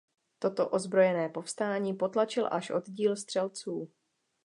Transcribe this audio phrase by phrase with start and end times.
[0.39, 3.91] Toto ozbrojené povstání potlačil až oddíl střelců.